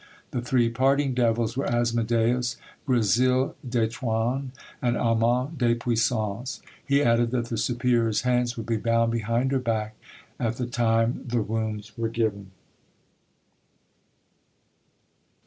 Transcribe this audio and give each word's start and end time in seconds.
The 0.31 0.41
three 0.41 0.67
parting 0.67 1.13
devils 1.13 1.55
were 1.55 1.67
Asmodeus, 1.69 2.57
Gresil 2.87 3.53
des 3.69 3.87
Trones, 3.87 4.49
and 4.81 4.97
Aman 4.97 5.53
des 5.55 5.75
Puissances. 5.75 6.59
He 6.83 7.03
added 7.03 7.29
that 7.29 7.49
the 7.49 7.57
superior's 7.59 8.21
hands 8.21 8.57
would 8.57 8.65
be 8.65 8.77
bound 8.77 9.11
behind 9.11 9.51
her 9.51 9.59
back 9.59 9.93
at 10.39 10.55
the 10.55 10.65
time 10.65 11.23
the 11.27 11.43
wounds 11.43 11.95
were 11.99 12.09
given. 12.09 12.49